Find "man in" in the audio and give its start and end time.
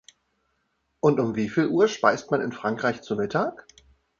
2.31-2.51